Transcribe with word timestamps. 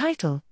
Title 0.00 0.42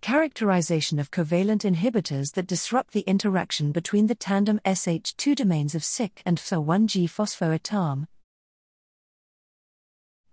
Characterization 0.00 0.98
of 0.98 1.10
covalent 1.10 1.70
inhibitors 1.70 2.32
that 2.32 2.46
disrupt 2.46 2.94
the 2.94 3.02
interaction 3.02 3.72
between 3.72 4.06
the 4.06 4.14
tandem 4.14 4.58
SH2 4.64 5.36
domains 5.36 5.74
of 5.74 5.82
SYK 5.82 6.22
and 6.24 6.38
FCER1G 6.38 7.04
phospho-ITAM. 7.04 8.06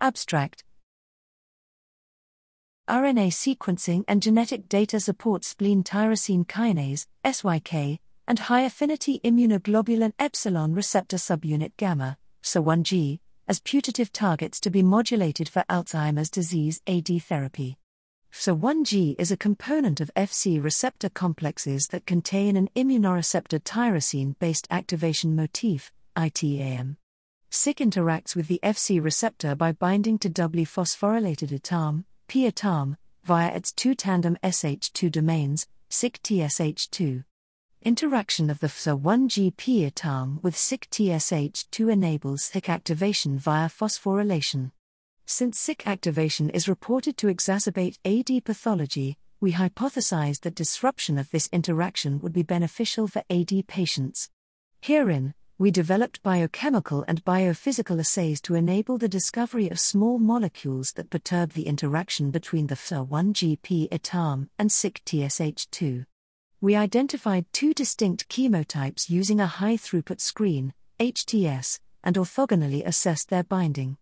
Abstract 0.00 0.64
RNA 2.88 3.28
sequencing 3.32 4.04
and 4.08 4.22
genetic 4.22 4.66
data 4.70 4.98
support 4.98 5.44
spleen 5.44 5.84
tyrosine 5.84 6.46
kinase, 6.46 7.06
SYK, 7.22 7.98
and 8.26 8.38
high 8.38 8.62
affinity 8.62 9.20
immunoglobulin 9.22 10.14
epsilon 10.18 10.72
receptor 10.72 11.18
subunit 11.18 11.72
gamma, 11.76 12.16
FCER1G, 12.42 13.18
as 13.46 13.60
putative 13.60 14.12
targets 14.12 14.58
to 14.60 14.70
be 14.70 14.82
modulated 14.82 15.48
for 15.48 15.64
Alzheimer's 15.68 16.30
disease 16.30 16.80
AD 16.86 17.08
therapy. 17.22 17.78
FCER1G 18.32 19.14
is 19.18 19.30
a 19.30 19.36
component 19.36 20.00
of 20.00 20.10
Fc 20.16 20.62
receptor 20.62 21.08
complexes 21.08 21.86
that 21.88 22.04
contain 22.04 22.56
an 22.56 22.68
immunoreceptor 22.74 23.60
tyrosine 23.60 24.36
based 24.38 24.66
activation 24.70 25.36
motif, 25.36 25.92
ITAM. 26.16 26.96
SYK 27.50 27.76
interacts 27.76 28.34
with 28.34 28.48
the 28.48 28.58
Fc 28.64 29.02
receptor 29.02 29.54
by 29.54 29.70
binding 29.70 30.18
to 30.18 30.28
doubly 30.28 30.64
phosphorylated 30.64 31.52
ITAM, 31.52 32.04
p-ITAM, 32.26 32.96
via 33.22 33.54
its 33.54 33.72
two 33.72 33.94
tandem 33.94 34.36
SH2 34.42 35.12
domains, 35.12 35.68
SYK 35.88 36.18
TSH2. 36.20 37.24
Interaction 37.84 38.48
of 38.48 38.60
the 38.60 38.68
FCER1G 38.68 39.58
p-ITAM 39.58 40.40
with 40.40 40.56
SYK 40.56 40.88
TSH2 40.88 41.92
enables 41.92 42.50
SYK 42.50 42.70
activation 42.70 43.38
via 43.38 43.68
phosphorylation. 43.68 44.70
Since 45.26 45.60
SYK 45.60 45.86
activation 45.86 46.48
is 46.48 46.66
reported 46.66 47.18
to 47.18 47.26
exacerbate 47.26 47.98
AD 48.06 48.42
pathology, 48.46 49.18
we 49.38 49.52
hypothesized 49.52 50.40
that 50.40 50.54
disruption 50.54 51.18
of 51.18 51.30
this 51.30 51.50
interaction 51.52 52.20
would 52.20 52.32
be 52.32 52.42
beneficial 52.42 53.06
for 53.06 53.22
AD 53.28 53.52
patients. 53.66 54.30
Herein, 54.80 55.34
we 55.58 55.70
developed 55.70 56.22
biochemical 56.22 57.04
and 57.06 57.22
biophysical 57.22 58.00
assays 58.00 58.40
to 58.40 58.54
enable 58.54 58.96
the 58.96 59.08
discovery 59.08 59.68
of 59.68 59.78
small 59.78 60.18
molecules 60.18 60.92
that 60.92 61.10
perturb 61.10 61.52
the 61.52 61.66
interaction 61.66 62.30
between 62.30 62.68
the 62.68 62.76
FCER1G 62.76 63.60
p-ITAM 63.60 64.48
and 64.58 64.70
SYK 64.70 65.02
TSH2. 65.04 66.06
We 66.64 66.76
identified 66.76 67.44
two 67.52 67.74
distinct 67.74 68.30
chemotypes 68.30 69.10
using 69.10 69.38
a 69.38 69.46
high 69.46 69.76
throughput 69.76 70.18
screen, 70.22 70.72
HTS, 70.98 71.78
and 72.02 72.16
orthogonally 72.16 72.82
assessed 72.86 73.28
their 73.28 73.44
binding. 73.44 73.98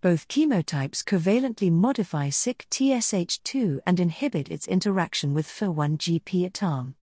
Both 0.00 0.28
chemotypes 0.28 1.02
covalently 1.02 1.72
modify 1.72 2.28
SYK 2.28 2.68
TSH2 2.70 3.80
and 3.84 3.98
inhibit 3.98 4.48
its 4.48 4.68
interaction 4.68 5.34
with 5.34 5.48
FCER1G 5.48 6.24
p-ITAM. 6.24 6.94